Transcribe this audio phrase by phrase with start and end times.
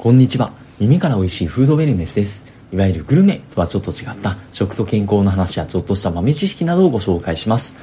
[0.00, 0.50] こんにちは。
[0.78, 2.42] 耳から美味しいフードウェルネスです。
[2.72, 7.74] いわゆるグルメとはちょっと違った食と健康の話やちょっとした豆知識などをご紹介します。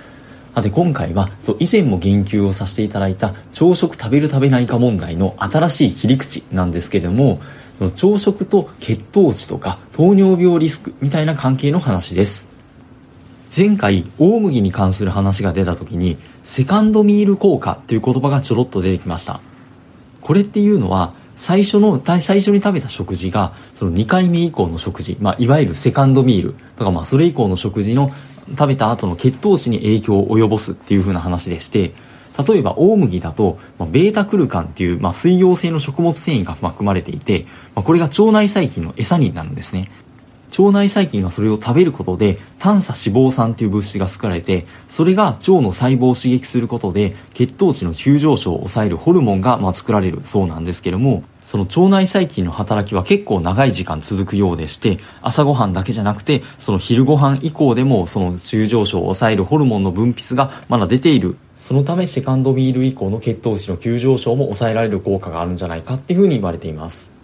[0.56, 7.40] さて今回はそう以前も言及をさせていただいた朝食食べる食べないか問題の新しい切り口なんですけども
[7.94, 12.48] 朝食と血糖値とか糖尿病リスクみたいな関係の話です
[13.56, 19.40] 前回大麦に関する話が出た時にセカンドミール効果っていう言葉がちょろっと出てきました
[20.22, 28.12] これっていうのは最初の、最初に食べた食事が、その2回目以降の食事、まあ、いわゆるセカンドミールとか、まあ、それ以降の食事の
[28.52, 31.94] 食べた後の血糖値に影響を及ぼすっていう風な話でして、
[32.48, 39.90] 例えば大麦だと、まあ、ベータクルカンっていう、まあ、水溶性の食物繊維が含まれていて、まあ、これが腸内細菌の餌になるんですね。
[40.58, 61.38] 腸内細菌がそれを食べることで短鎖脂肪酸という物質が作られてそれが腸の細胞を刺激することで血糖値の急上昇を抑えるホルモンがま作られるそうなんですけどもその腸内細菌の働きは結構長い時間続くようでして朝ごはんだけじゃなくてその昼ごはん以降でもその急上昇を抑えるホルモンの分泌がまだ出ている。
[61.58, 67.17] そのためセカンドビール以降の血糖値の急上昇も抑えられる効果があるんじゃないかっていうふうに言われています。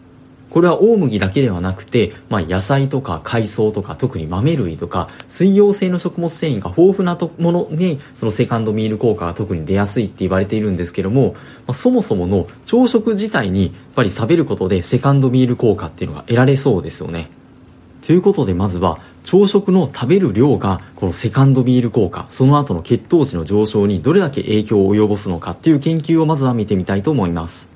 [0.54, 11.34] これは大麦だけではなくて、まあ、野菜とか海藻とか特に豆類とか水溶性の食物繊維が豊富なものにそのセカンドミール効果が特に出やすいって言われているんですけども、
[11.66, 17.32] まあ、そもそもの朝食自体にやっぱり食べることでセカンドミール効果っていうのが得られそうですよね。
[18.06, 27.73] ということでまずは朝食の食べる量がこのセカンドビール効果その後の血糖値の上昇にどれだけ影響を及ぼすのかっていう研究をまずは見てみたいと思います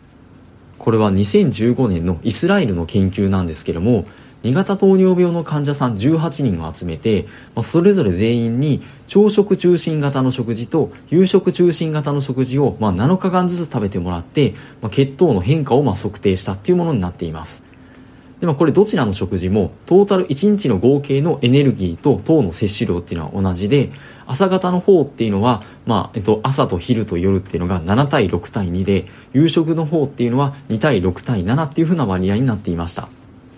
[0.88, 4.06] これは2015年のイスラエルの研究なんですけども
[4.44, 17.67] 2型糖尿病の患者さん18人を集めて、まあ、それぞれ全員に朝食中心型の食事と夕食中心型の食事を、まあ、7日間ずつ食べてもらって、まあ、血糖の変化をま測定したっていうものになっています。
[18.40, 23.92] でもこれどちらの食事もトータル1日の合計のエネルギーと糖の摂取量っていうのは同じで
[24.28, 33.10] 朝方の方っていうのは、まあえっと、朝と昼と夜っていうのが7対6対2で夕食の方っていうのは2対6対7っていうふうな割合になっていました。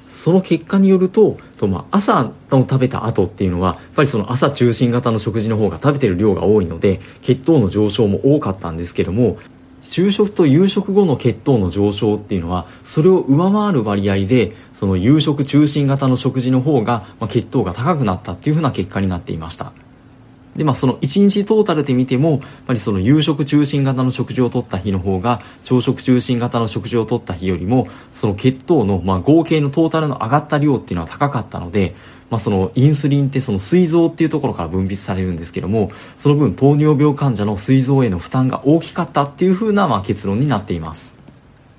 [0.09, 9.37] その結果によるとと、まあ、朝の食べた後っていうのはやっぱりその朝中心型の食事の方が食べてる量が多いので血糖の上昇も多かったんですけども
[9.81, 19.71] 昼食と夕食後の血糖の上昇っていうのはそれを上回る割合でその夕食中心型の食事の方が、まあ、血糖が高くなったっていうふうな結果になっていました。
[20.55, 31.95] でまあその1日トータルで見てもやっぱりその夕食中心型の食事をとった日の方が朝食中心型の食事をとった日よりもその血糖のまあ合計のトータルの上がった量っていうのは高かったので
[32.29, 41.13] まあ、そのインスリンってその膵臓っていうところから分泌されるんですけどもその分糖尿病患者の膵臓への負担が大きかったっていうふうなまあ結論になっています。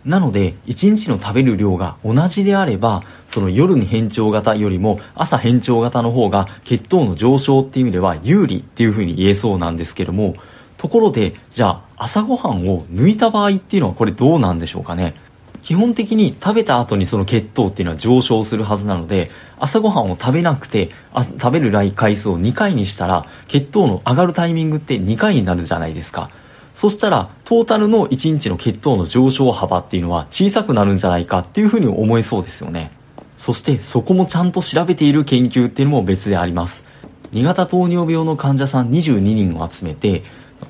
[0.05, 10.37] なので1日の食べる量が同じであればその夜に変調型よりも朝変調型の方が血糖の上昇っていう意味では有利っていうふうに言えそうなんですけども
[10.79, 15.15] ところでじゃあ朝ごはんを抜いた場合っていうのはこれどうなんでしょうかね？
[15.63, 26.31] 基本的に食べた後にその血糖っていうのは上昇するはずなので朝ごはんを食べなくてあ食べる回数を2回にしたら血糖の上がるタイミングって2回になるじゃないですか。
[26.73, 32.91] そしたらトータルの1日の血糖の上昇幅っていうのは小さくなるんじゃないかっていうふうに思えそうですよね。
[33.37, 36.85] そしてそこもちゃんと調べている研究っていうのも別であります。
[37.33, 40.23] 2型糖尿病の患者さん22人を集めて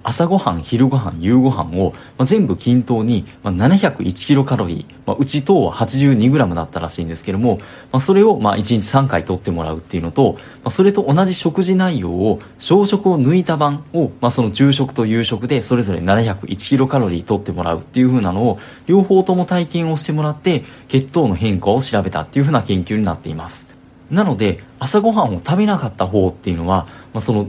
[0.02, 7.58] 朝ごはん昼ごはん夕ごはんを、まあ、全部均等に、まあ、701キロカロリー、まあ、うち糖は82グラムだったらしいんですけども、
[7.92, 23.79] まあ、それをまあ1日3回取ってもらうっていうのと、まあ、それと同じ食事内容を朝食を抜いた晩を、まあ、その昼食と夕食でそれぞれ701キロカロリー取ってもらうっていう風なのを両方とも体験をしてもらって血糖の変化を調べたっていう風な研究になっています。
[24.10, 27.48] なので朝ごはんを食べなかった方っていうのは、まあ、その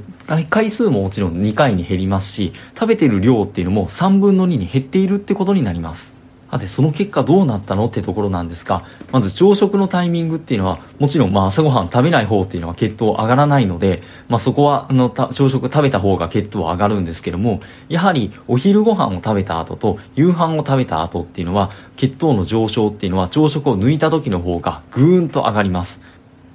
[0.50, 6.22] 回数ももちろん2回に減りますし食べてる量っていうのも3分の2に減っているってことになります。
[6.52, 8.84] さてその結果どうなったのってところなんですが
[9.14, 26.11] まず朝食のタイミングっていうのはもちろんまあ朝ごはん食べない方っていうのは血糖上がらないので、まあ、そこはあの朝食食べた方が血糖上がるんですけどもやはりお昼ご飯を食べた後と夕飯を食べた後っていうのは血糖の上昇っていうのは朝食を抜いた時の方がぐーんと上がります。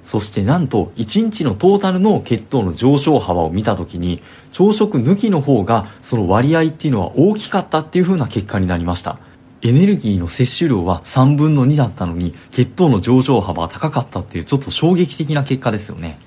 [0.09, 4.23] そしてなんと1日のトータルの血糖の上昇幅を見た時に
[4.53, 9.19] 朝食抜きの方がその割合っていうのは大きかったっていう風な結果になりました。
[9.63, 16.17] エネルギーの摂取量は3分の2だったのに血糖の上昇幅は高かったっていうちょっと衝撃的な結果ですよね。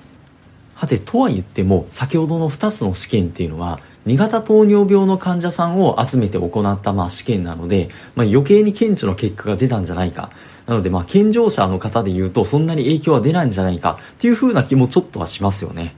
[0.75, 10.29] はてとは言っても先ほどの2つの試験っていうのは2型糖尿病の患者さんを集めて行ったまあ試験なので、まあ、余計に顕著な結果が出たんじゃないか。
[10.65, 15.95] なのでまあ健常者の方で言うとそんなに影響は出ないんじゃないかっていう風な気もちょっとはしますよね。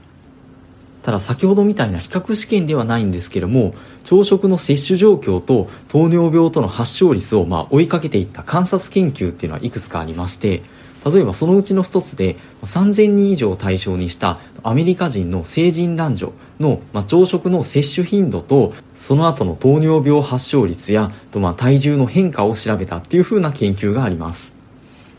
[1.02, 3.74] ただ先ほどみたいな比較試験ではないんですけども
[4.04, 10.62] 朝食の摂取状況と糖尿病との発症率をまあ追いかけていった観察研究っていうのはいくつかありまして
[11.04, 24.53] 例えばそのうちの一つで3000人以上を対象にしたアメリカ人の成人男女の、まあ、朝食の摂取頻度とその後の糖尿病発症率やと、まあ、体重の変化を調べたっていう風な研究があります。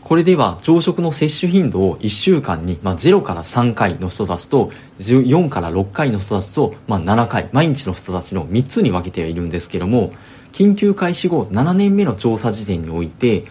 [0.06, 4.70] これでは朝食の摂取頻度を1週間に、まあ、0から3回の人たちと
[5.00, 10.12] 4から6回の人たちと、まあ、7回毎日の人たちの3つに分けてはいるんですけども
[10.52, 13.46] 研究開始後7年目の調査時点において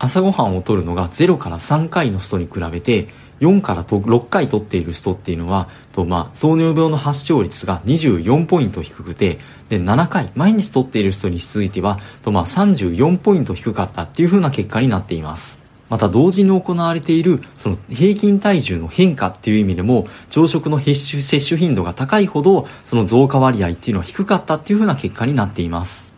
[0.00, 3.06] 朝ごはんをとるのが0から3回の人に比べて
[3.38, 9.38] 4から6回とっている人っていうのはと、まあ、糖尿病の発症率が24ポイント低くて
[9.68, 15.62] で7回毎日とっている人についてはと、まあ、34ポイント低かったっていう風な結果になっています。
[15.94, 26.08] また同時に行われているその平均体重の変化っていう意味でも朝食の摂取頻度が高いほどその増加割合っていうのは低かったっていう風な結果になっています。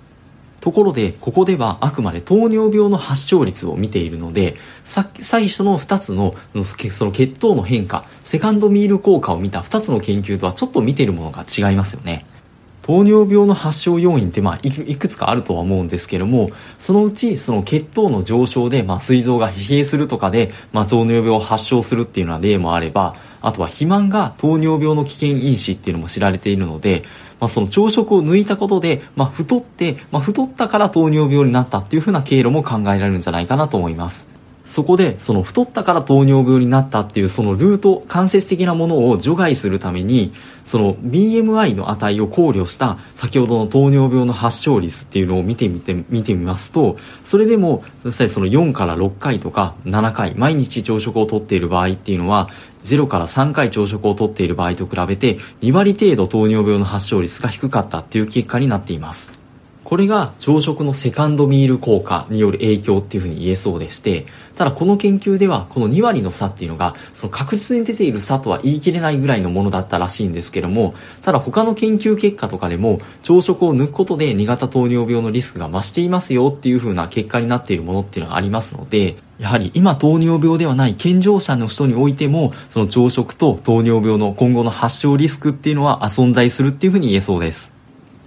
[0.60, 4.56] ところでここではあくまで糖尿病の発症率を見ているので
[4.86, 6.34] 最初の2つの
[6.90, 12.24] その血糖の変化セカンドミール効果を見た2つの研究とはちょっと見ているものが違いますよね。
[12.86, 27.02] 糖尿病の発症要因ってまあいくつかあるとは思うんですけどもそのうちその血糖の上昇でまあ膵臓が疲弊するとかでまあ糖尿病を発症するっていうような例もあればあとは肥満が糖尿病の危険因子っていうのも知られているので、
[27.40, 34.35] まあ、その朝食を抜いたことで、まあ、太って、まあ、太ったから糖尿病になったっていうふうな経路も考えられるんじゃないかなと思います。
[34.66, 40.34] そこで、その太ったから糖尿病になったっていうそのルート、間接的なものを除外するために、
[40.66, 52.50] その BMI の値を考慮した先ほどの糖尿病の発症率っていうのを見てみて、見てみますと、それでも、実際その4から6回とか7回、毎日朝食をとっている場合っていうのは、
[52.84, 59.35] 0から3回朝食をとっている場合と比べて2割程度糖尿病の発症率が低かったっていう結果になっています。
[59.86, 87.75] これが朝食のセカンドミール効果による影響っていうふうに言えそうでして、ただこの研究ではこの2割の差っていうのが、その確実に出ている差とは言い切れないぐらいのものだったらしいんですけども、ただ他の研究結果とかでも、朝食を抜くことで2型糖尿病のリスクが増していますよっていうふうな結果になっているものっていうのがありますので、やはり今糖尿病ではない健常者の人においても、その朝食と糖尿病の今後の発症リスクっていうのは存在するっていうふうに言えそうです。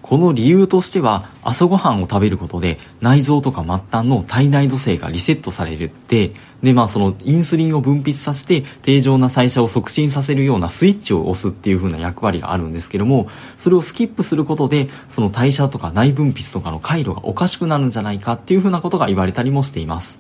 [0.10, 6.32] この理由としては朝ごはんを食べることで内臓とか末端の体内土性がリセットされるって
[6.64, 13.30] でまあそのインスリンを分泌させて正常な代謝を促進させるようなスイッチを押すっていう風な役割があるんですけども
[13.60, 20.18] それをスキップすることでその代謝とか内分泌とかの回路がおかしくなるんじゃないかっていう風なことが言われたりもしています。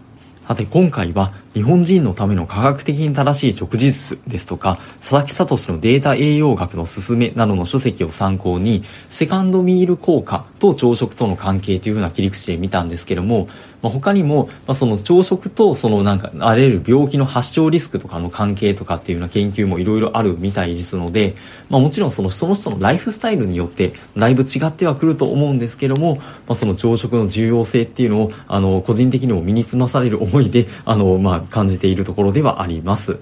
[0.49, 13.47] さて今回は日本人のための科学的に正しい食事術ですとか佐々木聡のデータ栄養学の勧めなどの書籍を参考にセカンドミール効果と朝食との関係というふうな切り口で見たんですけども
[13.81, 21.35] まあ、他にも、まあ、その朝食とそのなんかあらゆる病気の発症リスクとかの関係とかっていうような研究もいろいろあるみたいですので、
[21.69, 33.19] まあ、もちろんそのその人のライフスタイルによってだいぶ違ってはくると思うんですけども、まあ、その朝食の重要性っていうのをあの個人的にも身につまされる思いであの、まあ、感じているところではあります。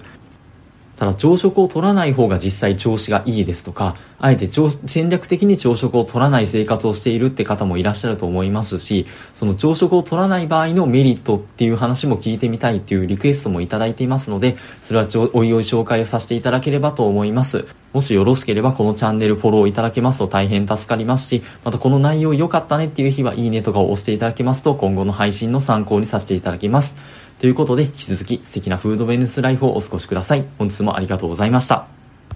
[0.98, 4.50] ただ朝食を取らない方が実際調子がいいですとか、あえて
[4.86, 17.64] 戦略的に朝食を取らない生活をしているって方もいらっしゃると思いますし、その朝食を取らない場合のメリットっていう話も聞いてみたいっていうリクエストもいただいていますので、それはおいおい紹介をさせていただければと思います。
[17.92, 26.96] もしよろしければこのチャンネルフォローいただけますと大変助かりますし、またこの内容良かったねっていう日はいいねとかを押していただけますと今後の配信の参考にさせていただきます。
[27.38, 30.46] ということで、引き続き素敵なフードウェルネスライフをお過ごしください。
[30.58, 31.97] 本日もありがとうございました。